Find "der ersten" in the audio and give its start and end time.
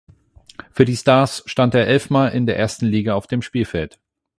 2.47-2.87